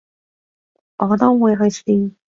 [0.97, 2.15] 我都會去試